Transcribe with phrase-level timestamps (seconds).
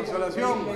[0.00, 0.66] consolación.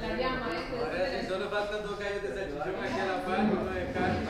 [0.00, 0.78] La llama, este.
[0.78, 3.92] Ahora sí, solo faltan dos gallos de salchichón aquí a la par y uno de
[3.92, 4.26] carne.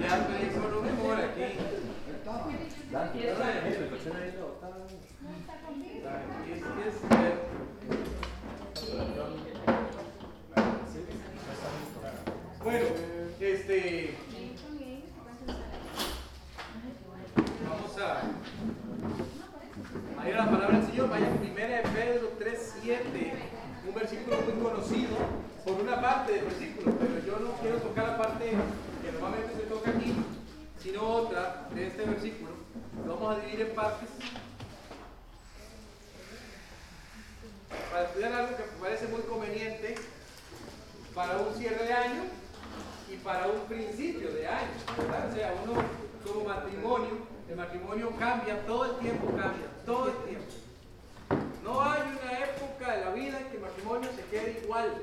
[0.00, 1.42] Ya, pero eso no mejor aquí.
[2.96, 3.36] Aquí es-
[12.62, 12.86] Bueno,
[13.40, 14.14] este.
[17.68, 18.20] Vamos a,
[20.22, 21.08] a ir a la palabra del Señor.
[21.10, 23.32] Vaya primera de Pedro 3.7,
[23.88, 25.16] un versículo muy conocido
[25.64, 28.50] por una parte del versículo, pero yo no quiero tocar la parte
[29.02, 30.14] que normalmente se toca aquí,
[30.82, 32.50] sino otra de este versículo.
[33.06, 34.08] Lo vamos a dividir en partes
[37.90, 39.94] para estudiar algo que me parece muy conveniente
[41.14, 42.22] para un cierre de año
[43.10, 44.68] y para un principio de año.
[44.98, 45.82] O sea, uno
[46.24, 50.65] como matrimonio, el matrimonio cambia, todo el tiempo cambia, todo el tiempo.
[51.66, 55.02] No hay una época de la vida en que el matrimonio se quede igual,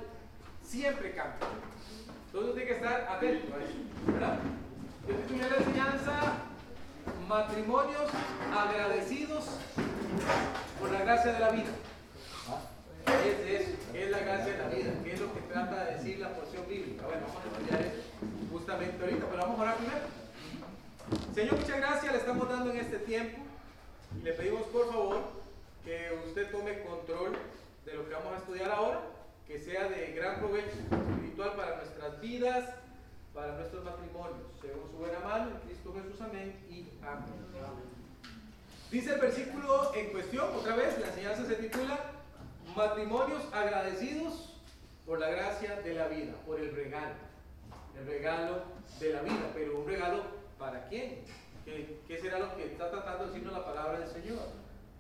[0.65, 1.47] siempre cambia.
[2.27, 3.73] Entonces uno tiene que estar atento a eso,
[4.07, 4.39] ¿verdad?
[5.07, 6.13] Yo titulé la enseñanza
[7.27, 8.09] Matrimonios
[8.55, 9.43] agradecidos
[10.79, 11.71] por la gracia de la vida.
[13.25, 16.19] Es eso, es la gracia de la vida, que es lo que trata de decir
[16.19, 17.05] la porción bíblica.
[17.05, 18.03] Bueno, vamos a estudiar eso
[18.49, 21.33] justamente ahorita, pero vamos a orar primero.
[21.35, 23.39] Señor, muchas gracias le estamos dando en este tiempo
[24.17, 25.43] y le pedimos por favor
[25.83, 27.33] que usted tome control
[27.85, 29.01] de lo que vamos a estudiar ahora,
[29.47, 32.69] que sea de gran provecho espiritual para nuestras vidas,
[33.33, 34.47] para nuestros matrimonios.
[34.61, 37.43] Según su buena mano, en Cristo Jesús, amén y amén.
[38.89, 41.99] Dice el versículo en cuestión, otra vez, la enseñanza se titula
[42.75, 44.53] Matrimonios agradecidos
[45.05, 47.15] por la gracia de la vida, por el regalo,
[47.99, 48.63] el regalo
[48.99, 50.23] de la vida, pero un regalo
[50.57, 51.21] para quién?
[51.65, 54.39] ¿Qué, qué será lo que está tratando de decirnos la palabra del Señor?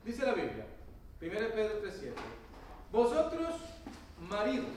[0.03, 0.65] Dice la Biblia,
[1.23, 2.11] 1 Pedro 3:7,
[2.91, 3.55] vosotros,
[4.29, 4.71] maridos,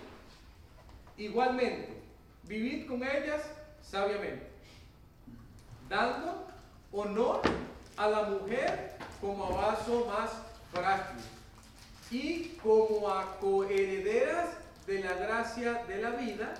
[1.16, 2.00] igualmente,
[2.44, 3.42] vivid con ellas
[3.82, 4.46] sabiamente,
[5.88, 6.46] dando
[6.92, 7.40] honor
[7.96, 10.30] a la mujer como a vaso más
[10.72, 11.20] frágil
[12.12, 14.50] y como a coherederas
[14.86, 16.54] de la gracia de la vida,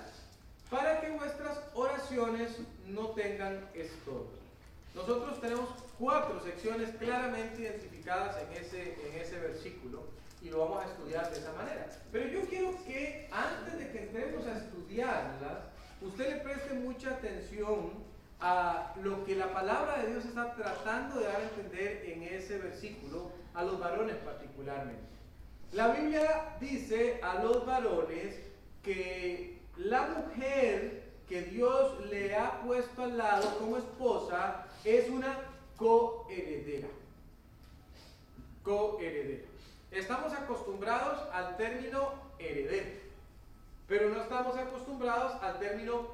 [0.69, 4.46] para que vuestras oraciones no tengan estorbo.
[4.95, 10.03] Nosotros tenemos cuatro secciones claramente identificadas en ese, en ese versículo
[10.41, 11.87] y lo vamos a estudiar de esa manera.
[12.11, 15.59] Pero yo quiero que antes de que entremos a estudiarlas,
[16.01, 18.05] usted le preste mucha atención
[18.39, 22.59] a lo que la palabra de Dios está tratando de dar a entender en ese
[22.59, 25.01] versículo, a los varones particularmente.
[25.71, 28.35] La Biblia dice a los varones
[28.83, 35.37] que la mujer que Dios le ha puesto al lado como esposa es una
[35.75, 36.87] coheredera.
[38.63, 39.47] Coheredera.
[39.91, 42.85] Estamos acostumbrados al término heredero,
[43.87, 46.07] pero no estamos acostumbrados al término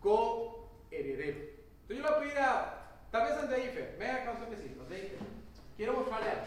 [0.00, 1.38] coheredero.
[1.82, 2.74] Entonces yo le voy a
[3.10, 5.18] tal vez Andreifer, venga acá un.
[5.76, 6.42] Quiero mostrarle algo.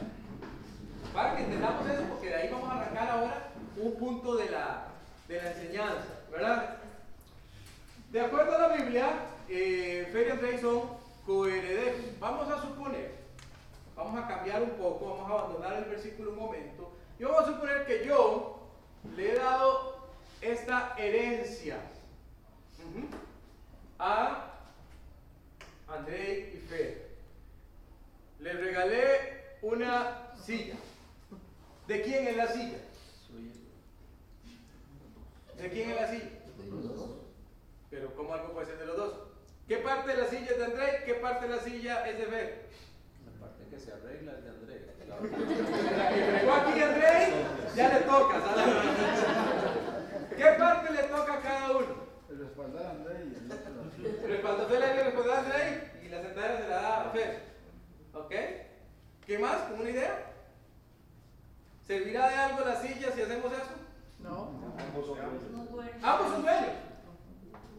[1.14, 4.88] Para que entendamos eso, porque de ahí vamos a arrancar ahora un punto de la,
[5.28, 6.78] de la enseñanza, ¿verdad?
[8.12, 9.08] De acuerdo a la Biblia,
[9.50, 12.20] eh, Fer y Andrés son coherederos.
[12.20, 13.12] Vamos a suponer,
[13.96, 17.54] vamos a cambiar un poco, vamos a abandonar el versículo un momento, y vamos a
[17.54, 18.60] suponer que yo
[19.16, 20.08] le he dado
[20.42, 21.78] esta herencia
[24.00, 24.52] a
[25.88, 27.12] André y Fer.
[28.40, 30.76] Le regalé una silla.
[31.88, 32.78] ¿De quién es la silla?
[35.58, 36.30] ¿De quién es la silla?
[37.92, 39.31] Pero ¿cómo algo puede ser de los dos?
[39.72, 41.04] ¿Qué parte de la silla es de André?
[41.06, 42.66] ¿Qué parte de la silla es de Fer?
[43.24, 44.82] La parte que se arregla es de Andrés.
[45.08, 47.34] La que entregó aquí André,
[47.74, 48.42] ya le toca.
[48.42, 48.66] ¿sabes?
[50.36, 51.88] ¿Qué parte le toca a cada uno?
[52.30, 54.24] El respaldar a André y el otro.
[54.24, 57.40] El respaldador le responde a André y la sentadera se la da a Fer.
[58.14, 58.36] ¿Ok?
[59.26, 59.56] ¿Qué más?
[59.70, 60.34] ¿Como una idea?
[61.88, 63.72] ¿Servirá de algo la silla si hacemos eso?
[64.20, 64.52] No.
[66.04, 66.91] Ambos son dueños.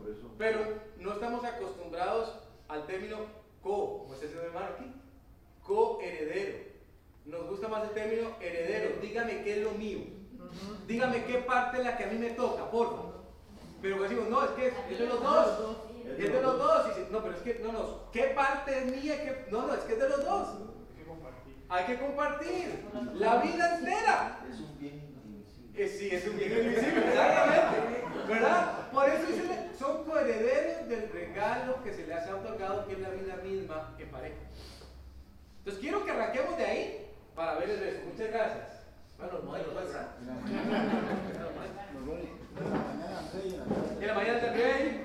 [0.03, 0.31] Por eso.
[0.39, 0.59] Pero
[0.99, 2.35] no estamos acostumbrados
[2.69, 3.19] al término
[3.63, 4.93] co, como está diciendo mi hermano aquí.
[5.63, 6.73] Co-heredero.
[7.25, 8.97] Nos gusta más el término heredero.
[9.01, 10.01] Dígame qué es lo mío.
[10.87, 13.23] Dígame qué parte es la que a mí me toca, por favor.
[13.81, 15.77] Pero decimos, no, es que es, es de los dos.
[16.19, 16.87] Es de los dos.
[16.87, 18.11] Y dice, no, pero es que, no, no.
[18.11, 19.23] ¿Qué parte es mía?
[19.23, 19.47] ¿Qué?
[19.51, 20.49] No, no, es que es de los dos.
[21.69, 22.85] Hay que compartir.
[23.15, 24.45] La vida entera.
[24.51, 25.02] Es un bien
[25.75, 28.05] Eh, sí, es un bien invisible, exactamente.
[28.29, 28.91] ¿Verdad?
[28.91, 33.09] Por eso dice, son coherederos del regalo que se les ha otorgado, que es la
[33.11, 34.37] vida misma en pareja.
[35.59, 38.07] Entonces quiero que arranquemos de ahí para ver el resto.
[38.13, 38.83] Muchas gracias.
[39.17, 40.09] Bueno, los modelos, ¿verdad?
[41.95, 42.43] Los Ronnie,
[44.01, 45.05] en la mañana del rey.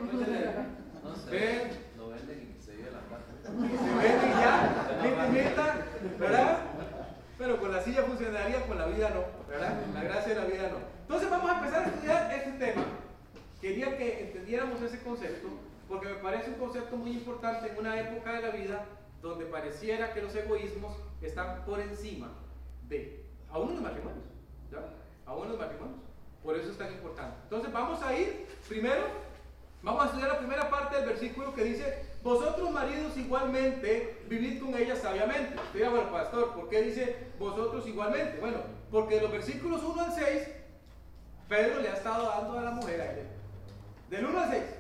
[1.04, 1.30] No sé.
[1.32, 1.88] Ven.
[1.98, 3.26] Lo venden y se lleva la plata.
[3.46, 5.86] Y se ven y ya,
[6.20, 6.58] ¿verdad?
[7.38, 9.74] Pero con la silla funcionaría, con la vida no, ¿verdad?
[9.94, 10.78] La gracia de la vida no.
[11.02, 12.86] Entonces vamos a empezar a estudiar este tema.
[13.62, 15.48] Quería que entendiéramos ese concepto,
[16.48, 18.86] parece un concepto muy importante en una época de la vida
[19.22, 22.30] donde pareciera que los egoísmos están por encima
[22.88, 24.24] de, aún los matrimonios,
[24.72, 24.80] ¿ya?
[25.26, 26.00] Aún los matrimonios.
[26.44, 27.36] Por eso es tan importante.
[27.44, 29.04] Entonces vamos a ir primero,
[29.82, 34.76] vamos a estudiar la primera parte del versículo que dice, vosotros maridos igualmente vivid con
[34.76, 35.56] ella sabiamente.
[35.56, 38.40] Usted dirá, bueno, pastor, ¿por qué dice vosotros igualmente?
[38.40, 38.60] Bueno,
[38.92, 40.48] porque de los versículos 1 al 6,
[41.50, 43.24] Pedro le ha estado dando a la mujer a ella.
[44.10, 44.77] Del 1 al 6.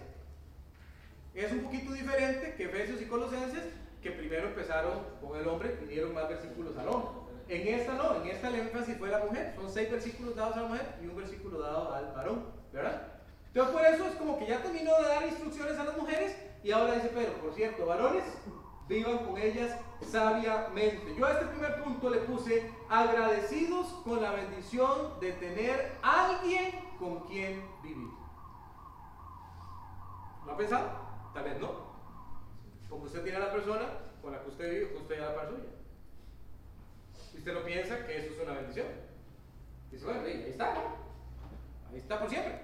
[1.37, 3.63] Es un poquito diferente que Efesios y Colosenses,
[4.01, 7.11] que primero empezaron con el hombre y dieron más versículos al hombre.
[7.47, 9.53] En esta no, en esta el énfasis fue la mujer.
[9.55, 12.43] Son seis versículos dados a la mujer y un versículo dado al varón,
[12.73, 13.03] ¿verdad?
[13.45, 16.71] Entonces por eso es como que ya terminó de dar instrucciones a las mujeres y
[16.71, 18.23] ahora dice Pedro, por cierto, varones,
[18.89, 21.13] vivan con ellas sabiamente.
[21.15, 27.27] Yo a este primer punto le puse agradecidos con la bendición de tener alguien con
[27.27, 28.09] quien vivir.
[30.43, 31.06] ¿Lo ha pensado?
[31.37, 31.71] Tal vez no.
[32.89, 33.83] Porque usted tiene a la persona
[34.23, 35.69] con la que usted vive, usted ya la par suya.
[37.31, 38.87] Y usted no piensa que eso es una bendición.
[39.91, 40.73] Dice, bueno, ahí está.
[41.91, 42.59] Ahí está por siempre.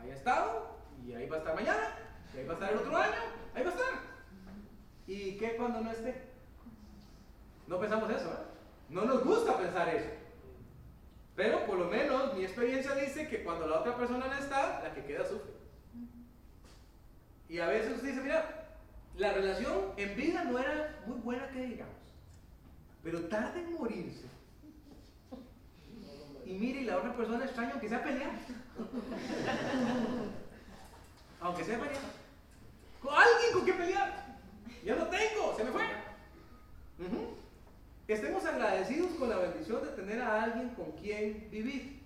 [0.00, 1.96] Ahí ha estado y ahí va a estar mañana,
[2.32, 3.12] y ahí va a estar el otro año,
[3.54, 3.92] ahí va a estar.
[5.08, 6.22] ¿Y qué cuando no esté?
[7.66, 8.46] No pensamos eso, ¿eh?
[8.88, 10.10] No nos gusta pensar eso.
[11.34, 14.94] Pero por lo menos mi experiencia dice que cuando la otra persona no está, la
[14.94, 15.61] que queda sufre.
[17.52, 18.66] Y a veces usted dice, mira,
[19.18, 21.94] la relación en vida no era muy buena que digamos,
[23.04, 24.24] pero tarde en morirse.
[26.46, 28.30] Y mire, y la otra persona extraña, aunque sea pelear.
[31.42, 32.02] aunque sea pelear.
[33.02, 34.38] Con alguien con quien pelear.
[34.82, 35.82] Ya no tengo, se me fue.
[38.08, 42.00] Estemos agradecidos con la bendición de tener a alguien con quien vivir.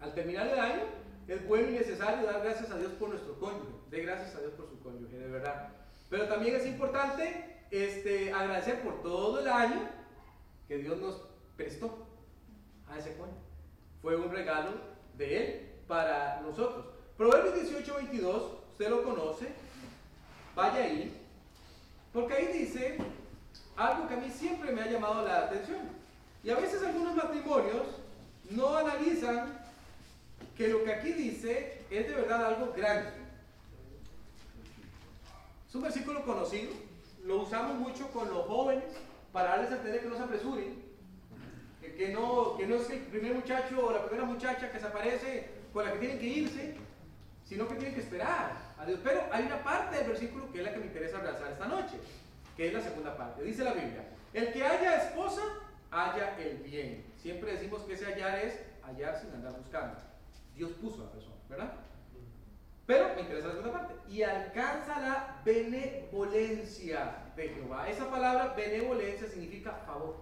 [0.00, 0.99] Al terminar el año,
[1.30, 3.68] es bueno y necesario dar gracias a Dios por nuestro cónyuge.
[3.88, 5.68] De gracias a Dios por su cónyuge, de verdad.
[6.08, 9.88] Pero también es importante este, agradecer por todo el año
[10.66, 11.22] que Dios nos
[11.56, 12.04] prestó
[12.88, 13.38] a ese cónyuge.
[14.02, 14.72] Fue un regalo
[15.16, 16.86] de Él para nosotros.
[17.16, 19.46] Proverbios 18, 22, usted lo conoce.
[20.56, 21.16] Vaya ahí.
[22.12, 22.98] Porque ahí dice
[23.76, 25.78] algo que a mí siempre me ha llamado la atención.
[26.42, 27.86] Y a veces algunos matrimonios
[28.50, 29.59] no analizan
[30.60, 33.08] que lo que aquí dice es de verdad algo grande.
[35.66, 36.72] Es un versículo conocido,
[37.24, 38.84] lo usamos mucho con los jóvenes
[39.32, 40.82] para darles a entender que no se apresuren,
[41.80, 45.48] que, no, que no es el primer muchacho o la primera muchacha que se aparece
[45.72, 46.74] con la que tienen que irse,
[47.46, 49.00] sino que tienen que esperar a Dios.
[49.02, 51.96] Pero hay una parte del versículo que es la que me interesa realzar esta noche,
[52.54, 53.42] que es la segunda parte.
[53.44, 55.40] Dice la Biblia, el que haya esposa,
[55.90, 57.06] haya el bien.
[57.16, 60.09] Siempre decimos que ese hallar es hallar sin andar buscando.
[60.60, 61.72] Dios puso a la persona, ¿verdad?
[62.84, 63.94] Pero me interesa la segunda parte.
[64.10, 67.88] Y alcanza la benevolencia de Jehová.
[67.88, 70.16] Esa palabra benevolencia significa favor.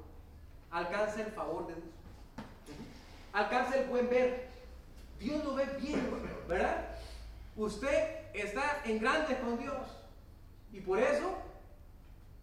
[0.71, 1.87] Alcanza el favor de Dios.
[3.33, 4.47] Alcanza el buen ver.
[5.18, 6.09] Dios lo ve bien,
[6.47, 6.87] ¿verdad?
[7.57, 9.88] Usted está en grande con Dios.
[10.73, 11.37] Y por eso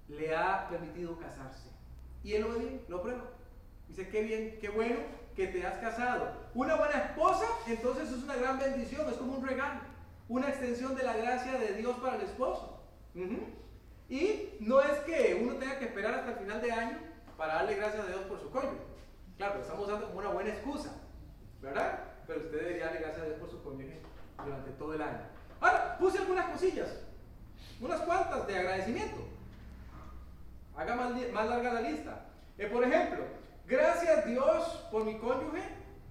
[0.10, 1.70] le ha permitido casarse.
[2.25, 3.24] Y él lo ve bien, lo prueba.
[3.88, 4.98] Dice, qué bien, qué bueno
[5.36, 6.32] que te has casado.
[6.54, 9.82] Una buena esposa, entonces es una gran bendición, es como un regalo,
[10.30, 12.80] una extensión de la gracia de Dios para el esposo.
[14.10, 16.98] Y no es que uno tenga que esperar hasta el final de año
[17.38, 18.77] para darle gracias a Dios por su cónyuge.
[19.38, 20.92] Claro, estamos usando como una buena excusa,
[21.62, 22.00] ¿verdad?
[22.27, 24.00] Pero usted debería darle gracias a Dios por su cónyuge
[24.44, 25.20] durante todo el año.
[25.60, 26.89] Ahora, puse algunas cosillas,
[27.82, 29.18] unas cuantas de agradecimiento.
[30.77, 32.25] Haga más, más larga la lista.
[32.58, 33.24] Eh, por ejemplo,
[33.67, 35.63] gracias Dios por mi cónyuge,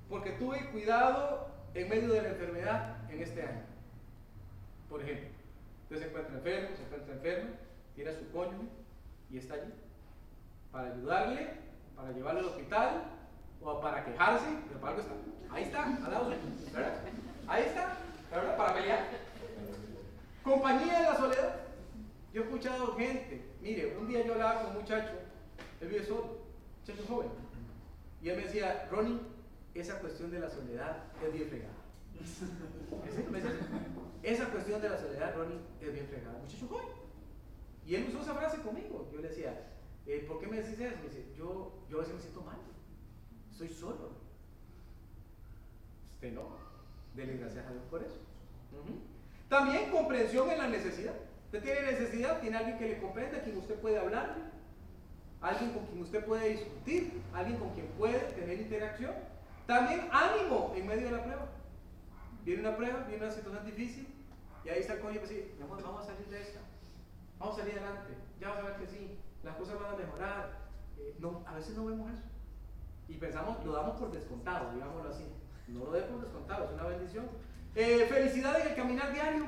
[0.09, 3.63] porque tuve cuidado en medio de la enfermedad en este año.
[4.89, 5.29] Por ejemplo,
[5.85, 7.51] usted se encuentra enfermo, se encuentra enfermo,
[7.95, 8.69] tiene a su cónyuge
[9.31, 9.73] y está allí
[10.71, 11.51] para ayudarle,
[11.97, 13.05] para llevarle al hospital
[13.63, 15.55] o para quejarse, pero para algo está.
[15.55, 16.31] Ahí está, al lado
[16.73, 16.95] ¿verdad?
[17.47, 17.97] Ahí está,
[18.31, 18.57] ¿verdad?
[18.57, 19.07] Para pelear.
[20.43, 21.57] Compañía en la soledad.
[22.33, 25.13] Yo he escuchado gente, mire, un día yo hablaba con un muchacho,
[25.81, 26.39] él vive solo,
[26.81, 27.29] muchacho joven,
[28.25, 29.21] y él me decía, Ronnie,
[29.75, 31.75] esa cuestión de la soledad es bien fregada.
[34.23, 36.39] Esa cuestión de la soledad, Ronnie, es bien fregada.
[36.39, 36.87] Muchacho joven.
[37.87, 39.11] Y él usó esa frase conmigo.
[39.13, 39.67] Yo le decía,
[40.07, 40.97] eh, ¿por qué me decís eso?
[41.03, 42.57] Me dice, yo, yo a veces me siento mal.
[43.53, 44.13] Soy solo.
[46.15, 46.57] Usted no.
[47.15, 48.17] Dele gracias a Dios por eso.
[49.51, 51.15] También comprensión en la necesidad.
[51.45, 54.35] Usted tiene necesidad, tiene alguien que le comprenda, a quien usted puede hablar,
[55.45, 59.13] alguien con quien usted puede discutir, alguien con quien puede tener interacción.
[59.67, 61.47] También ánimo en medio de la prueba.
[62.45, 64.09] Viene una prueba, viene una situación difícil,
[64.65, 66.61] y ahí está el coño que dice, mi amor, vamos a salir de esta,
[67.39, 70.65] vamos a salir adelante, ya vas a ver que sí, las cosas van a mejorar.
[70.99, 72.23] Eh, no, a veces no vemos eso.
[73.09, 75.25] Y pensamos, lo damos por descontado, digámoslo así.
[75.69, 77.27] No lo dé por descontado, es una bendición.
[77.75, 79.47] Eh, felicidad en el caminar diario.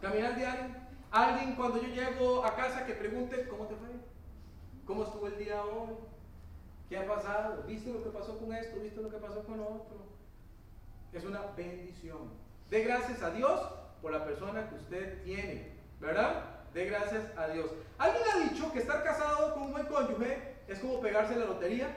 [0.00, 0.66] Caminar diario.
[1.10, 3.88] Alguien cuando yo llego a casa que pregunte, ¿cómo te fue?
[4.86, 5.94] ¿Cómo estuvo el día hoy?
[6.88, 7.62] ¿Qué ha pasado?
[7.66, 8.80] ¿Viste lo que pasó con esto?
[8.80, 10.04] ¿Viste lo que pasó con otro?
[11.12, 12.30] Es una bendición.
[12.68, 13.60] De gracias a Dios
[14.02, 16.44] por la persona que usted tiene, ¿verdad?
[16.74, 17.70] De gracias a Dios.
[17.96, 21.88] ¿Alguien ha dicho que estar casado con un buen cónyuge es como pegarse la lotería?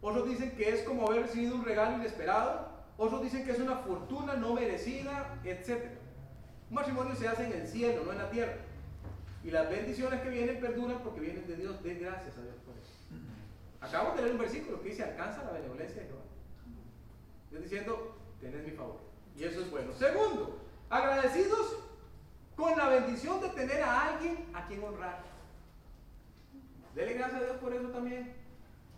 [0.00, 2.68] Otros dicen que es como haber recibido un regalo inesperado.
[2.96, 5.84] Otros dicen que es una fortuna no merecida, etc.
[6.70, 8.54] Un matrimonio se hace en el cielo, no en la tierra.
[9.44, 11.82] Y las bendiciones que vienen perduran porque vienen de Dios.
[11.82, 12.92] De gracias a Dios por eso.
[13.80, 16.22] Acabamos de leer un versículo que dice, alcanza la benevolencia de Jehová.
[17.44, 19.00] Estoy diciendo, tenés mi favor.
[19.36, 19.92] Y eso es bueno.
[19.92, 21.78] Segundo, agradecidos
[22.54, 25.22] con la bendición de tener a alguien a quien honrar.
[26.94, 28.34] Dele gracias a Dios por eso también.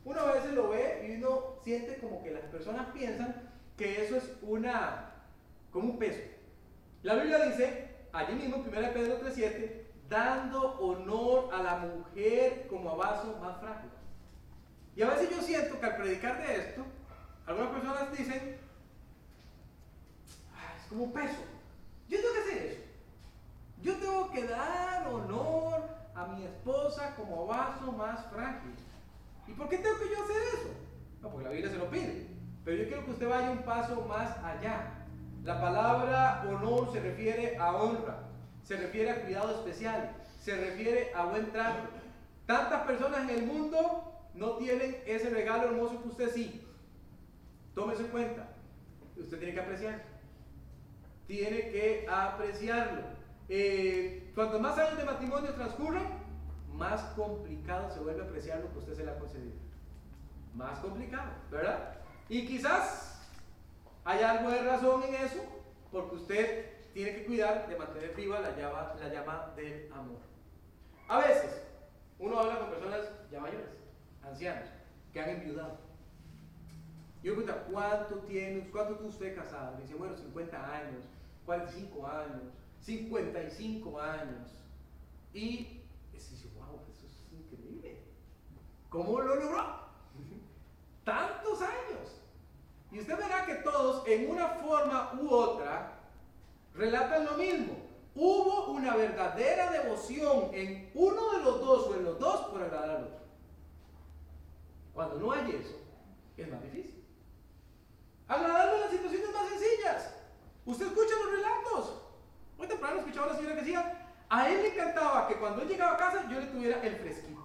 [0.04, 4.16] Uno a veces lo ve y uno siente como que las personas piensan que eso
[4.16, 5.12] es una,
[5.70, 6.20] como un peso.
[7.02, 12.94] La Biblia dice, allí mismo, 1 Pedro 3.7, dando honor a la mujer como a
[12.94, 13.90] vaso más frágil.
[14.96, 16.84] Y a veces yo siento que al predicar de esto,
[17.46, 18.58] algunas personas dicen,
[20.54, 21.42] "Ah, es como peso.
[22.08, 22.80] Yo tengo que hacer eso.
[23.82, 28.74] Yo tengo que dar honor a mi esposa como vaso más frágil.
[29.46, 30.70] ¿Y por qué tengo que yo hacer eso?
[31.20, 32.28] No, porque la Biblia se lo pide.
[32.64, 35.04] Pero yo quiero que usted vaya un paso más allá.
[35.42, 38.23] La palabra honor se refiere a honra,
[38.64, 41.88] se refiere a cuidado especial, se refiere a buen trato.
[42.46, 46.66] Tantas personas en el mundo no tienen ese regalo hermoso que usted sí.
[47.74, 48.48] Tómese en cuenta.
[49.16, 50.02] Usted tiene que apreciarlo.
[51.26, 53.02] Tiene que apreciarlo.
[53.48, 56.24] Eh, cuanto más años de matrimonio transcurran,
[56.72, 59.56] más complicado se vuelve a apreciar lo que usted se le ha concedido.
[60.54, 61.96] Más complicado, ¿verdad?
[62.28, 63.28] Y quizás
[64.04, 65.42] hay algo de razón en eso,
[65.90, 70.20] porque usted tiene que cuidar de mantener viva la llama, la llama del amor.
[71.08, 71.66] A veces,
[72.20, 73.68] uno habla con personas ya mayores,
[74.22, 74.68] ancianos,
[75.12, 75.76] que han enviudado.
[77.22, 78.24] Y uno pregunta, ¿cuánto
[78.70, 79.76] cuánto tuvo usted casado?
[79.76, 81.04] Le dice, bueno, 50 años,
[81.44, 82.42] 45 años,
[82.80, 84.50] 55 años.
[85.32, 85.82] Y
[86.30, 87.98] dice, wow, eso es increíble.
[88.88, 89.64] ¿Cómo lo logró?
[91.04, 92.20] Tantos años.
[92.92, 95.93] Y usted verá que todos, en una forma u otra,
[96.74, 97.76] relatan lo mismo.
[98.14, 102.90] Hubo una verdadera devoción en uno de los dos o en los dos por agradar
[102.90, 103.24] al otro.
[104.92, 105.76] Cuando no hay eso,
[106.36, 107.04] es más difícil.
[108.28, 110.14] Agradarle en las situaciones más sencillas.
[110.64, 112.02] Usted escucha los relatos.
[112.56, 115.68] Hoy temprano escuchaba a una señora que decía, a él le encantaba que cuando él
[115.68, 117.42] llegaba a casa yo le tuviera el fresquito.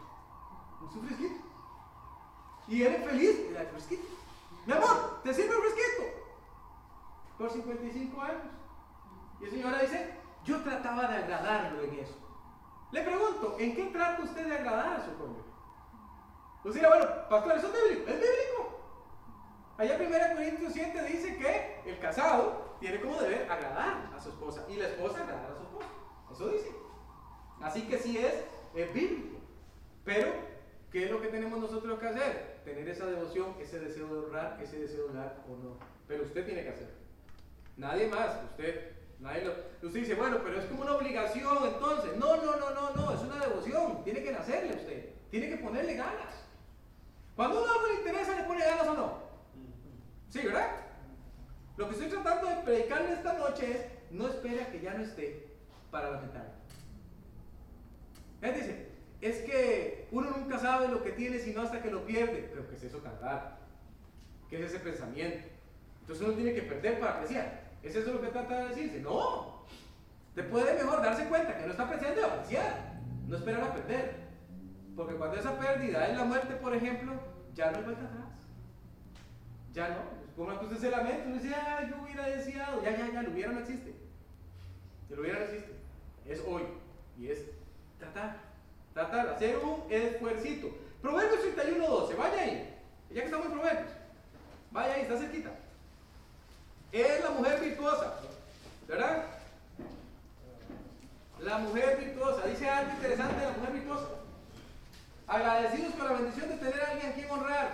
[0.94, 1.44] Su fresquito.
[2.68, 4.08] Y él feliz, le da el fresquito.
[4.66, 6.04] Mi amor, ¿te sirve el fresquito?
[7.38, 8.59] Por 55 años.
[9.40, 12.18] Y la señora dice, yo trataba de agradarlo en eso.
[12.92, 15.50] Le pregunto, ¿en qué trata usted de agradar a su cónyuge?
[16.64, 18.10] Usted dirá, bueno, pastor, ¿eso es bíblico?
[18.10, 18.60] Es bíblico.
[19.78, 24.30] Allá en 1 Corintios 7 dice que el casado tiene como deber agradar a su
[24.30, 25.88] esposa y la esposa agradar a su esposo.
[26.32, 26.76] Eso dice.
[27.62, 28.34] Así que sí es,
[28.76, 29.38] es bíblico.
[30.04, 30.34] Pero,
[30.92, 32.62] ¿qué es lo que tenemos nosotros que hacer?
[32.66, 35.78] Tener esa devoción, ese deseo de honrar, ese deseo de dar honor.
[36.08, 36.96] Pero usted tiene que hacerlo.
[37.78, 38.44] Nadie más.
[38.52, 38.99] Usted,
[39.82, 42.18] usted dice, bueno, pero es como una obligación entonces.
[42.18, 43.14] No, no, no, no, no.
[43.14, 44.04] Es una devoción.
[44.04, 45.10] Tiene que nacerle usted.
[45.30, 46.34] Tiene que ponerle ganas.
[47.36, 49.20] Cuando uno algo le interesa, ¿le pone ganas o no?
[50.30, 50.70] Sí, ¿verdad?
[51.78, 55.48] Lo que estoy tratando de predicarle esta noche es, no espere que ya no esté
[55.92, 56.52] para lamentarlo.
[58.42, 58.90] Él dice,
[59.22, 62.50] es que uno nunca sabe lo que tiene sino hasta que lo pierde.
[62.52, 63.52] Pero ¿qué es eso tan raro?
[64.50, 65.48] ¿Qué es ese pensamiento?
[66.02, 67.69] Entonces uno tiene que perder para apreciar.
[67.84, 69.00] ¿Es eso lo que trata de decirse?
[69.00, 69.66] No.
[70.36, 73.00] Te puede mejor darse cuenta que no está apreciando y apreciar.
[73.28, 74.16] No esperar a perder.
[74.96, 77.14] Porque cuando esa pérdida es la muerte, por ejemplo,
[77.56, 78.30] ya no hay vuelta atrás.
[79.74, 80.20] Ya no.
[80.36, 82.82] Como que usted se lamenta, uno dice, ah, yo hubiera deseado.
[82.84, 83.94] Ya, ya, ya, lo hubiera no existe.
[85.10, 85.74] pero ella resiste.
[86.26, 86.64] Es hoy.
[87.18, 87.46] Y es
[87.98, 88.38] tratar.
[88.94, 90.70] Tratar, hacer un esfuercito.
[91.02, 92.16] Proverbios 31, 12.
[92.16, 92.76] Vaya ahí.
[93.10, 93.92] Ya que estamos en Proverbios.
[94.72, 95.52] Vaya ahí, está cerquita.
[96.92, 98.16] Es la mujer virtuosa.
[98.88, 99.24] ¿Verdad?
[101.42, 102.48] La mujer virtuosa.
[102.48, 104.08] Dice algo interesante de la mujer virtuosa.
[105.28, 107.70] Agradecidos por la bendición de tener a alguien a quien honrar.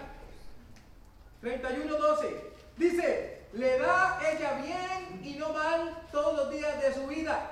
[1.41, 2.51] 31, 12.
[2.77, 7.51] Dice, le da ella bien y no mal todos los días de su vida.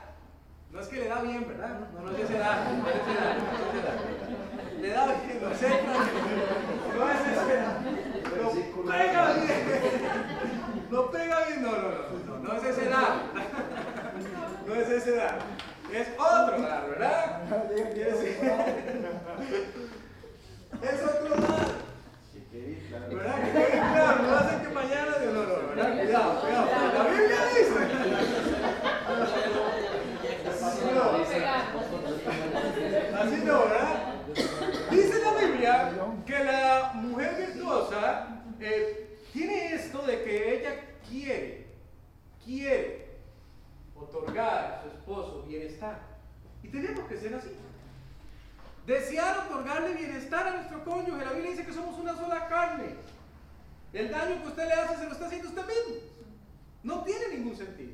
[0.72, 1.80] No es que le da bien, ¿verdad?
[1.80, 4.82] No, no es que se da, no es que se da, no.
[4.82, 7.56] Le da bien, no sé, no, es ese.
[8.42, 9.53] No pega bien.
[10.94, 11.90] No pega bien, no, no, no,
[12.28, 13.24] no, no es ese da.
[14.68, 15.40] No es ese da.
[15.92, 17.42] Es otro dar, ¿verdad?
[20.82, 21.68] Es, otro dar.
[23.10, 23.36] ¿Verdad?
[23.44, 25.12] Que quede claro, no ser que mañana.
[25.26, 25.90] No, no, ¿verdad?
[25.98, 26.68] Cuidado, cuidado.
[26.94, 27.80] La Biblia dice.
[30.64, 31.04] Así no,
[33.20, 33.96] así no, ¿verdad?
[34.92, 35.74] Dice la Biblia
[36.26, 38.28] que la mujer virtuosa
[38.60, 40.76] eh, tiene esto de que ella
[41.10, 41.66] quiere,
[42.46, 43.18] quiere
[43.96, 46.00] otorgar a su esposo bienestar.
[46.62, 47.50] Y tenemos que ser así.
[48.86, 51.26] Desear otorgarle bienestar a nuestro cónyuge.
[51.26, 52.96] La Biblia dice que somos una sola carne.
[53.92, 56.02] El daño que usted le hace se lo está haciendo usted mismo.
[56.84, 57.94] No tiene ningún sentido.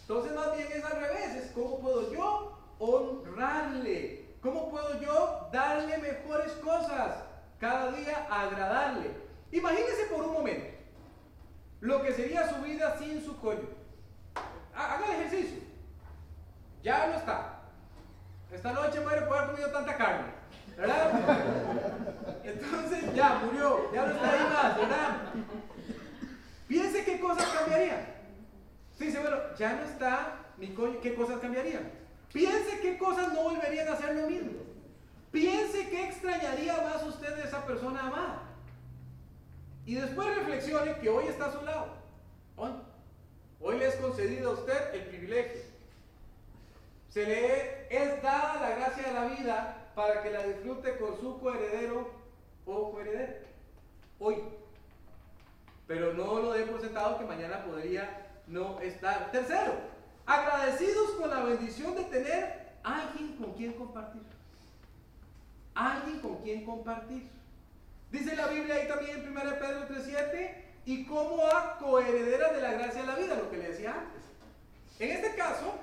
[0.00, 1.34] Entonces más bien es al revés.
[1.36, 4.22] Es cómo puedo yo honrarle.
[4.40, 7.24] ¿Cómo puedo yo darle mejores cosas?
[7.60, 9.31] Cada día agradarle.
[9.52, 10.66] Imagínese por un momento
[11.80, 13.74] lo que sería su vida sin su cónyuge.
[14.74, 15.60] Haga el ejercicio.
[16.82, 17.60] Ya no está.
[18.50, 20.32] Esta noche muere por haber comido tanta carne.
[20.76, 21.10] ¿Verdad?
[22.44, 25.16] Entonces ya murió, ya no está ahí más, ¿verdad?
[26.66, 28.06] Piense qué cosas cambiarían.
[28.98, 31.90] Dice, bueno, ya no está mi coño, ¿qué cosas cambiarían?
[32.32, 34.52] Piense qué cosas no volverían a hacer lo mismo.
[35.30, 38.51] Piense qué extrañaría más usted de esa persona amada.
[39.84, 41.88] Y después reflexione que hoy está a su lado.
[42.56, 42.70] Hoy.
[43.60, 45.60] Hoy le es concedido a usted el privilegio.
[47.08, 51.38] Se le es dada la gracia de la vida para que la disfrute con su
[51.40, 52.10] coheredero
[52.64, 53.34] o coheredera.
[54.18, 54.36] Hoy.
[55.86, 59.30] Pero no lo dé por sentado que mañana podría no estar.
[59.30, 59.74] Tercero,
[60.26, 64.22] agradecidos con la bendición de tener alguien con quien compartir.
[65.74, 67.30] Alguien con quien compartir.
[68.12, 72.72] Dice la Biblia ahí también en 1 Pedro 3.7 y como a coheredera de la
[72.72, 74.22] gracia de la vida, lo que le decía antes.
[74.98, 75.74] En este caso,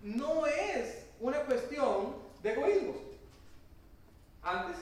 [0.00, 2.94] no es una cuestión de egoísmo.
[4.44, 4.76] Antes,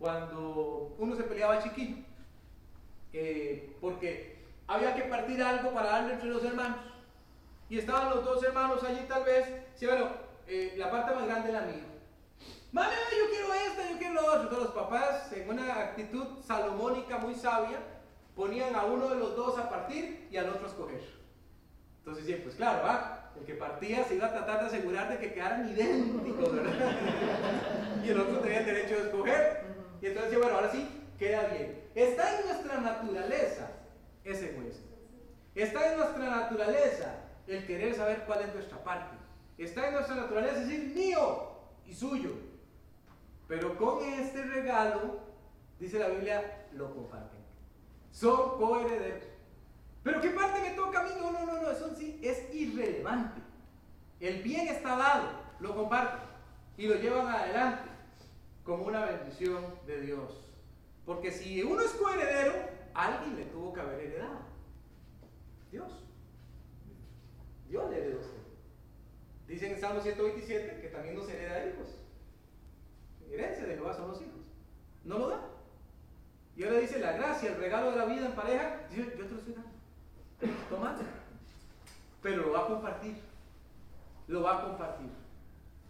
[0.00, 1.98] cuando uno se peleaba chiquillo,
[3.12, 6.80] eh, porque había que partir algo para darle entre los hermanos,
[7.68, 9.46] y estaban los dos hermanos allí tal vez,
[9.76, 10.08] sí, bueno,
[10.48, 11.89] eh, la parte más grande es la mía.
[12.72, 14.48] Mami, yo quiero esta, yo quiero lo otro.
[14.48, 17.78] Todos los papás, en una actitud salomónica muy sabia,
[18.34, 21.02] ponían a uno de los dos a partir y al otro a escoger.
[21.98, 23.20] Entonces, sí, pues claro, ¿va?
[23.38, 26.72] el que partía se iba a tratar de asegurar de que quedaran idénticos, ¿verdad?
[28.04, 29.64] y el otro tenía el derecho de escoger.
[30.00, 31.84] Y entonces, bueno, ahora sí, queda bien.
[31.94, 33.70] Está en nuestra naturaleza
[34.24, 34.86] ese egoísmo.
[35.54, 37.14] Está en nuestra naturaleza
[37.46, 39.16] el querer saber cuál es nuestra parte.
[39.58, 41.50] Está en nuestra naturaleza decir mío
[41.86, 42.30] y suyo.
[43.50, 45.18] Pero con este regalo,
[45.80, 47.40] dice la Biblia, lo comparten.
[48.12, 49.24] Son coherederos.
[50.04, 51.10] Pero ¿qué parte me toca a mí?
[51.18, 53.40] No, no, no, no, eso sí es irrelevante.
[54.20, 56.20] El bien está dado, lo comparten
[56.76, 57.90] y lo llevan adelante
[58.62, 60.48] como una bendición de Dios.
[61.04, 62.54] Porque si uno es coheredero,
[62.94, 64.42] alguien le tuvo que haber heredado.
[65.72, 66.04] Dios.
[67.68, 68.20] Dios le heredó.
[69.48, 71.99] Dicen en Salmo 127 que también nos hereda hijos.
[73.30, 74.40] Herencia de Jehová son los hijos.
[75.04, 75.40] No lo da.
[76.56, 78.80] Y ahora dice la gracia, el regalo de la vida en pareja.
[78.90, 79.70] Yo, yo te lo estoy dando.
[80.68, 80.96] Toma.
[82.22, 83.16] Pero lo va a compartir.
[84.28, 85.10] Lo va a compartir.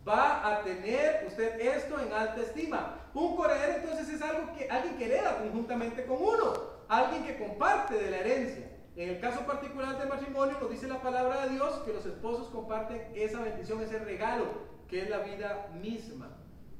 [0.06, 2.96] Va a tener usted esto en alta estima.
[3.12, 6.52] Un coheredero entonces es algo que, alguien que hereda conjuntamente con uno.
[6.88, 8.70] Alguien que comparte de la herencia.
[8.96, 12.48] En el caso particular del matrimonio nos dice la palabra de Dios que los esposos
[12.48, 14.46] comparten esa bendición, ese regalo,
[14.88, 16.28] que es la vida misma.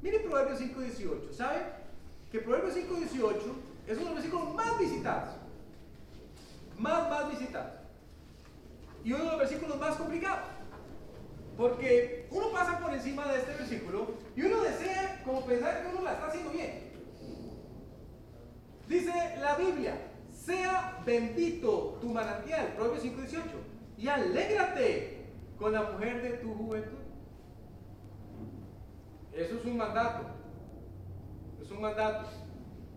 [0.02, 1.32] Mire Proverbios 5.18.
[1.32, 1.58] ¿Sabe?
[2.30, 5.34] Que Proverbios 5.18 es uno de los versículos más visitados.
[6.78, 7.72] Más, más visitados.
[9.04, 10.48] Y uno de los versículos más complicados.
[11.56, 16.02] Porque uno pasa por encima de este versículo y uno desea como pensar que uno
[16.02, 16.90] la está haciendo bien.
[18.88, 19.94] Dice la Biblia,
[20.32, 23.40] sea bendito tu manantial, Proverbios 5.18,
[23.98, 25.18] y alégrate
[25.58, 26.99] con la mujer de tu juventud.
[29.32, 30.26] Eso es un mandato.
[31.62, 32.28] Es un mandato.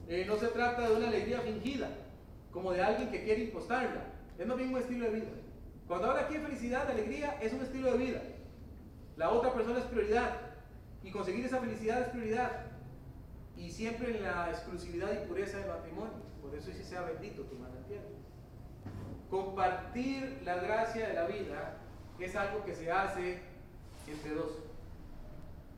[0.07, 1.89] Eh, no se trata de una alegría fingida,
[2.51, 4.05] como de alguien que quiere impostarla.
[4.37, 5.29] Es más un estilo de vida.
[5.87, 8.21] Cuando habla aquí de felicidad, alegría, es un estilo de vida.
[9.15, 10.39] La otra persona es prioridad.
[11.03, 12.51] Y conseguir esa felicidad es prioridad.
[13.55, 16.13] Y siempre en la exclusividad y pureza del matrimonio.
[16.41, 18.03] Por eso sí sea bendito tu manantial.
[19.29, 21.77] Compartir la gracia de la vida
[22.19, 23.41] es algo que se hace
[24.07, 24.59] entre dos.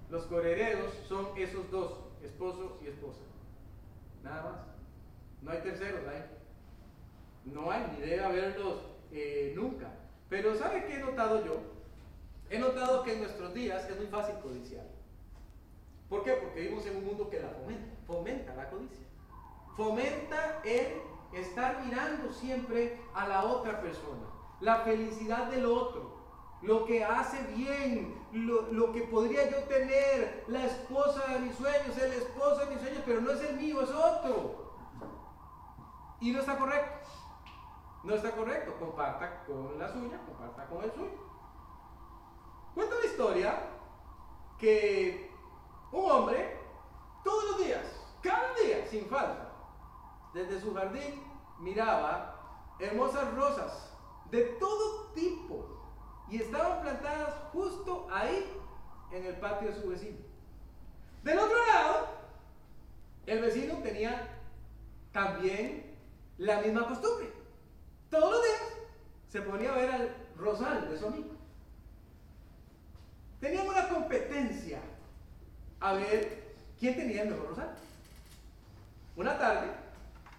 [0.09, 3.21] Los coherederos son esos dos, esposo y esposa.
[4.23, 4.61] Nada más.
[5.41, 6.25] No hay terceros ahí.
[7.45, 9.89] No hay, ni debe haberlos eh, nunca.
[10.29, 11.59] Pero ¿sabe qué he notado yo?
[12.49, 14.85] He notado que en nuestros días es muy fácil codiciar.
[16.09, 16.33] ¿Por qué?
[16.33, 19.05] Porque vivimos en un mundo que la fomenta, fomenta la codicia.
[19.75, 21.01] Fomenta el
[21.33, 24.25] estar mirando siempre a la otra persona,
[24.61, 26.14] la felicidad del otro,
[26.61, 31.97] lo que hace bien, lo, lo, que podría yo tener, la esposa de mis sueños,
[31.97, 34.65] el esposo de mis sueños, pero no es el mío, es otro.
[36.19, 37.07] Y no está correcto.
[38.03, 38.75] No está correcto.
[38.79, 41.25] Comparta con la suya, comparta con el suyo.
[42.73, 43.59] Cuenta la historia
[44.57, 45.31] que
[45.91, 46.59] un hombre,
[47.23, 47.83] todos los días,
[48.21, 49.51] cada día, sin falta,
[50.33, 51.23] desde su jardín
[51.59, 52.35] miraba
[52.79, 53.97] hermosas rosas
[54.29, 55.74] de todo tipo
[56.29, 58.45] y estaban plantadas justo ahí
[59.11, 60.17] en el patio de su vecino.
[61.23, 62.07] Del otro lado,
[63.25, 64.27] el vecino tenía
[65.11, 65.95] también
[66.37, 67.31] la misma costumbre.
[68.09, 68.61] Todos los días
[69.29, 71.29] se ponía a ver al rosal de su amigo.
[73.39, 74.79] Tenían una competencia
[75.79, 77.75] a ver quién tenía el mejor rosal.
[79.15, 79.67] Una tarde,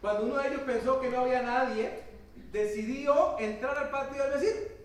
[0.01, 2.03] cuando uno de ellos pensó que no había nadie,
[2.53, 4.76] decidió entrar al patio del vecino.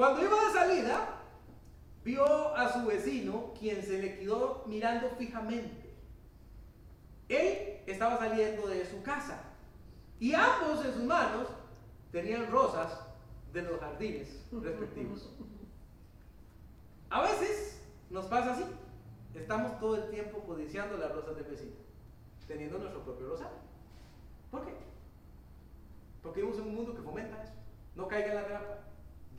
[0.00, 1.08] Cuando iba de salida,
[2.02, 5.94] vio a su vecino, quien se le quedó mirando fijamente.
[7.28, 9.42] Él estaba saliendo de su casa
[10.18, 11.48] y ambos en sus manos
[12.12, 12.98] tenían rosas
[13.52, 15.28] de los jardines respectivos.
[17.10, 18.64] A veces nos pasa así.
[19.34, 21.76] Estamos todo el tiempo codiciando las rosas del vecino,
[22.48, 23.58] teniendo nuestro propio rosario.
[24.50, 24.72] ¿Por qué?
[26.22, 27.52] Porque vivimos en un mundo que fomenta eso.
[27.96, 28.89] No caiga en la trampa.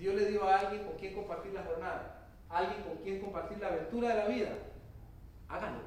[0.01, 3.67] Dios le dio a alguien con quien compartir la jornada, alguien con quien compartir la
[3.67, 4.49] aventura de la vida.
[5.47, 5.83] Háganlo.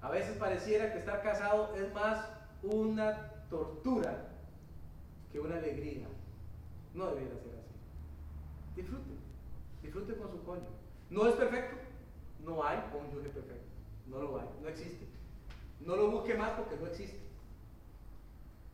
[0.00, 2.26] A veces pareciera que estar casado es más
[2.62, 4.30] una tortura
[5.30, 6.06] que una alegría.
[6.94, 7.74] No debería ser así.
[8.74, 9.10] Disfrute.
[9.82, 10.68] Disfrute con su cónyuge.
[11.10, 11.76] No es perfecto.
[12.42, 13.68] No hay cónyuge perfecto.
[14.06, 14.48] No lo hay.
[14.62, 15.06] No existe.
[15.80, 17.20] No lo busque más porque no existe.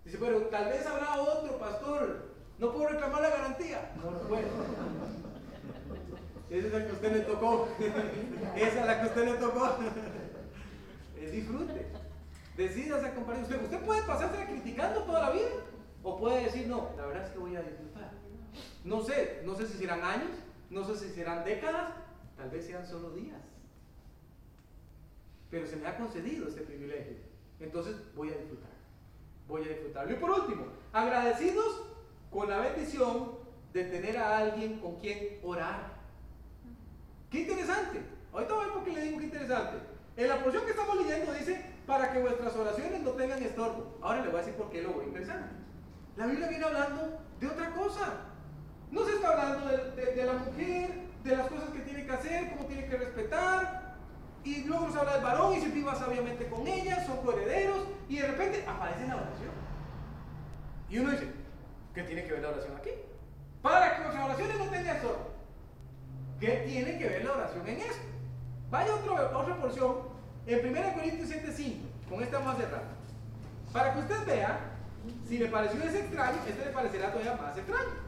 [0.04, 2.33] Dice, pero tal vez habrá otro pastor.
[2.58, 3.92] No puedo reclamar la garantía.
[3.96, 4.46] No, no puedo.
[6.50, 7.68] Esa es la que usted le tocó.
[8.56, 9.76] Esa es la que usted le tocó.
[11.20, 11.86] Es disfrute.
[12.56, 13.44] Decídase a compartir.
[13.44, 15.48] Usted, usted puede pasarse criticando toda la vida.
[16.02, 18.12] O puede decir, no, la verdad es que voy a disfrutar.
[18.84, 20.30] No sé, no sé si serán años,
[20.70, 21.92] no sé si serán décadas,
[22.36, 23.40] tal vez sean solo días.
[25.50, 27.16] Pero se me ha concedido este privilegio.
[27.58, 28.70] Entonces voy a disfrutar.
[29.48, 30.12] Voy a disfrutarlo.
[30.12, 31.82] Y por último, agradecidos
[32.34, 33.30] con la bendición
[33.72, 35.94] de tener a alguien con quien orar.
[37.30, 38.02] Qué interesante.
[38.32, 39.78] Ahorita voy a ver por qué le digo qué interesante.
[40.16, 43.98] En la porción que estamos leyendo dice, para que vuestras oraciones no tengan estorbo.
[44.02, 45.54] Ahora le voy a decir por qué lo interesante.
[46.16, 48.12] La Biblia viene hablando de otra cosa.
[48.90, 50.90] No se está hablando de, la mujer,
[51.22, 53.94] de las cosas que tiene que hacer, cómo tiene que respetar.
[54.42, 57.84] Y luego nos habla del varón y si viva sabiamente con ella, son coherederos.
[58.08, 59.52] Y de repente aparece la oración.
[60.90, 61.43] Y uno dice,
[61.94, 62.90] ¿qué tiene que ver la oración aquí?
[63.62, 65.30] Para que nuestras oraciones no tengan estorbo.
[66.40, 68.02] ¿Qué tiene que ver la oración en esto?
[68.70, 69.96] Vaya otro, otra porción
[70.46, 71.76] en 1 Corintios 7:5.
[72.08, 72.82] Con esta vamos a cerrar.
[73.72, 74.58] Para que usted vea,
[75.26, 78.04] si le pareció ese extraño, este le parecerá todavía más extraño.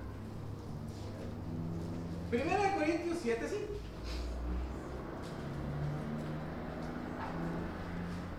[2.31, 3.77] 1 Corintios 7:5.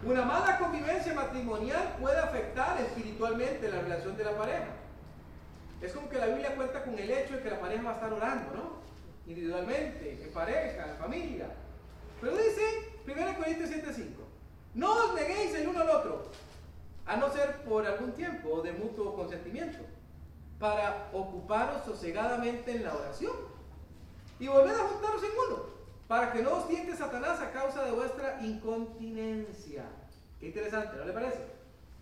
[0.04, 4.77] Una mala convivencia matrimonial puede afectar espiritualmente la relación de la pareja.
[5.82, 7.94] Es como que la Biblia cuenta con el hecho de que la pareja va a
[7.96, 8.78] estar orando, ¿no?
[9.28, 11.48] Individualmente, en pareja, en familia.
[12.20, 12.62] Pero dice
[13.06, 14.06] 1 Corintios 7:5,
[14.74, 16.32] no os neguéis el uno al otro,
[17.06, 19.80] a no ser por algún tiempo de mutuo consentimiento,
[20.60, 23.34] para ocuparos sosegadamente en la oración
[24.40, 25.66] y volver a juntaros en uno,
[26.08, 29.86] para que no os tiente Satanás a causa de vuestra incontinencia.
[30.40, 31.40] Qué interesante, ¿no le parece?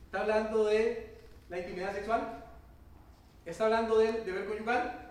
[0.05, 1.17] Está hablando de
[1.49, 2.44] la intimidad sexual,
[3.45, 5.05] está hablando del deber conyugal,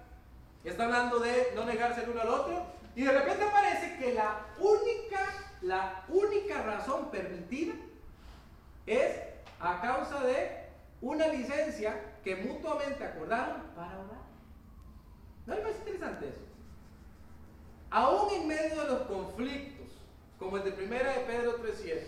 [0.65, 2.67] Está hablando de no negarse el uno al otro.
[2.97, 5.21] Y de repente aparece que la única,
[5.61, 7.75] la única razón permitida
[8.87, 9.17] es
[9.61, 10.65] a causa de
[11.01, 14.25] una licencia que mutuamente acordaron para orar.
[15.47, 16.41] ¿No es más interesante eso?
[17.91, 19.89] Aún en medio de los conflictos,
[20.39, 22.01] como el de Primera de Pedro 3.7,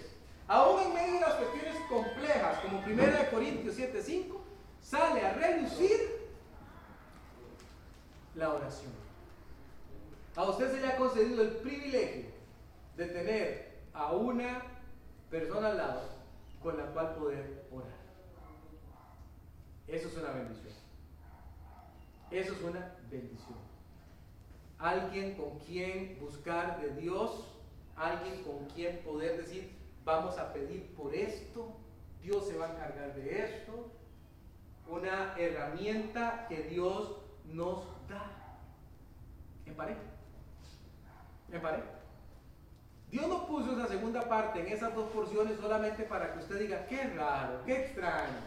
[0.48, 4.38] aún en medio de las cuestiones complejas, como Primera de Corintios 7.5,
[4.80, 6.15] sale a relucir
[8.37, 8.92] la oración.
[10.37, 12.27] A usted se le ha concedido el privilegio
[12.96, 14.62] de tener a una
[15.31, 16.03] persona al lado
[16.62, 17.88] con la cual poder orar.
[19.88, 20.75] Eso es una bendición.
[22.31, 23.66] Eso es una bendición
[24.79, 27.44] alguien con quien buscar de Dios,
[27.96, 29.72] alguien con quien poder decir,
[30.05, 31.77] vamos a pedir por esto,
[32.22, 33.90] Dios se va a encargar de esto,
[34.88, 37.16] una herramienta que Dios
[37.53, 37.85] nos
[39.66, 40.00] En pareja.
[41.52, 41.96] En pareja.
[43.10, 46.86] Dios no puso esa segunda parte en esas dos porciones solamente para que usted diga,
[46.86, 48.40] qué raro, qué extraño.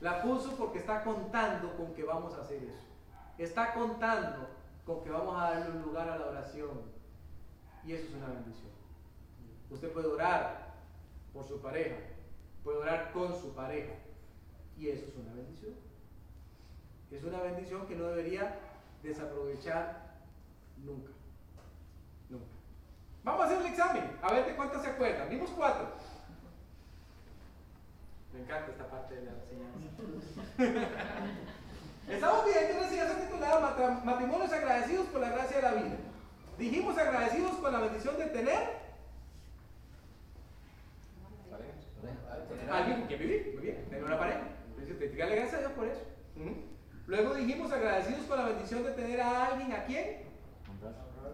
[0.00, 2.86] La puso porque está contando con que vamos a hacer eso.
[3.36, 4.48] Está contando
[4.86, 6.82] con que vamos a darle un lugar a la oración.
[7.84, 8.70] Y eso es una bendición.
[9.70, 10.74] Usted puede orar
[11.32, 11.96] por su pareja,
[12.64, 13.92] puede orar con su pareja.
[14.78, 15.74] Y eso es una bendición.
[17.10, 18.58] Es una bendición que no debería
[19.02, 20.16] desaprovechar
[20.84, 21.12] nunca.
[22.28, 22.46] Nunca.
[23.24, 25.28] Vamos a hacer el examen, a ver de cuántas se acuerdan.
[25.28, 25.88] Vimos cuatro.
[28.32, 30.88] Me encanta esta parte de la enseñanza.
[32.08, 35.96] Estamos viendo una enseñanza titulada Matrimonios agradecidos por la gracia de la vida.
[36.58, 38.78] Dijimos agradecidos con la bendición de tener
[42.70, 43.52] alguien con quien vivir.
[43.54, 44.40] Muy bien, tener una pareja.
[44.78, 45.97] Entonces, dígale gracias a Dios por eso.
[47.08, 50.18] Luego dijimos agradecidos con la bendición de tener a alguien a quien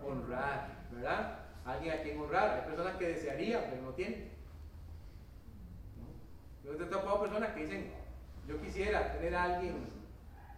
[0.07, 1.39] honrar, ¿verdad?
[1.65, 2.51] Alguien a quien honrar.
[2.51, 4.31] Hay personas que desearían, pero no tienen.
[6.63, 7.91] Yo he topado personas que dicen,
[8.47, 9.89] yo quisiera tener a alguien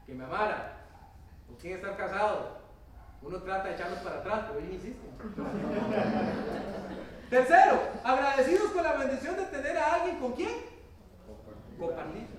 [0.05, 0.85] que me amara,
[1.47, 2.59] con quien estar casado.
[3.23, 5.17] Uno trata de echarlos para atrás, pero ellos insisten.
[7.31, 10.53] Tercero, agradecidos con la bendición de tener a alguien con quién?
[11.79, 12.36] Compartir.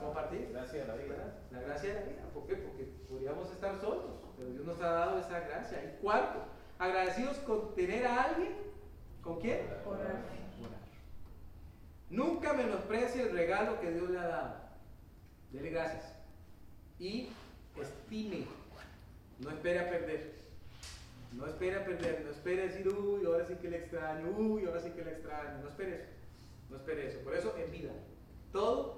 [0.00, 0.50] Compartir.
[0.52, 1.16] Gracias a la vida.
[1.50, 2.22] La gracia de la vida.
[2.32, 2.56] ¿Por qué?
[2.56, 4.04] Porque podríamos estar solos,
[4.36, 5.84] pero Dios nos ha dado esa gracia.
[5.84, 6.40] Y cuarto,
[6.78, 8.52] agradecidos con tener a alguien.
[9.22, 9.66] ¿Con quién?
[9.86, 10.38] Orar.
[12.10, 14.54] Nunca menosprecie el regalo que Dios le ha dado.
[15.52, 16.14] Dele gracias
[16.98, 17.28] y
[17.80, 18.46] estime.
[19.40, 20.38] No espere a perder.
[21.32, 24.64] No espere a perder, no espere a decir, uy, ahora sí que le extraño, uy,
[24.64, 25.58] ahora sí que le extraño.
[25.62, 26.06] No espere eso.
[26.70, 27.18] No espere eso.
[27.20, 27.92] Por eso, en vida.
[28.50, 28.97] Todo.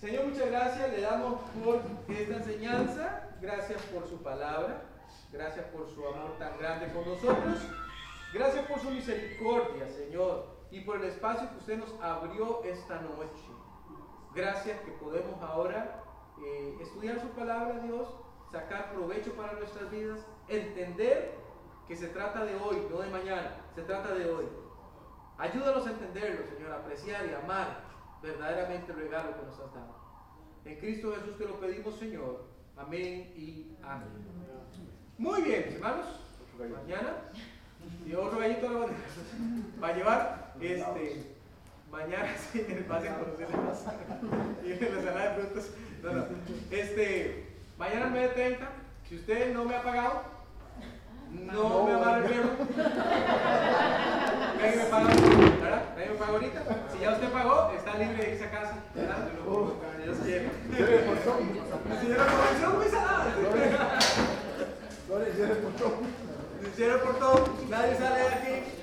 [0.00, 0.92] Señor, muchas gracias.
[0.92, 3.28] Le damos por esta enseñanza.
[3.40, 4.82] Gracias por su palabra.
[5.32, 7.58] Gracias por su amor tan grande con nosotros.
[8.32, 10.46] Gracias por su misericordia, Señor.
[10.70, 13.42] Y por el espacio que usted nos abrió esta noche.
[14.34, 16.04] Gracias que podemos ahora
[16.44, 18.08] eh, estudiar su palabra, Dios,
[18.52, 21.34] sacar provecho para nuestras vidas, entender
[21.88, 24.44] que se trata de hoy, no de mañana, se trata de hoy.
[25.38, 27.87] Ayúdanos a entenderlo, Señor, apreciar y amar
[28.22, 29.96] verdaderamente el regalo que nos has dado.
[30.64, 32.44] En Cristo Jesús te lo pedimos, Señor.
[32.76, 34.08] Amén y amén.
[35.16, 36.06] Muy bien, hermanos.
[36.58, 37.12] Mañana,
[38.04, 38.88] y otro gallito
[39.82, 41.38] va a llevar este.
[41.90, 43.48] Mañana sí, va a conocer
[44.62, 45.70] y en la sala de frutos.
[46.02, 46.26] No, no.
[46.70, 47.46] Este,
[47.78, 48.58] mañana a 9.30,
[49.08, 50.22] si usted no me ha pagado,
[51.32, 52.42] no, me va a dar el
[54.76, 55.57] me paga.
[55.98, 56.62] Nadie me paga ahorita.
[56.92, 59.28] Si ya usted pagó, está libre de irse a casa, ¿verdad?
[59.34, 59.74] Lo
[60.22, 60.48] quiere.
[62.72, 63.34] Muy salada.
[65.08, 65.98] Gloria por todo.
[67.02, 67.48] por todo.
[67.68, 68.77] Nadie sale de aquí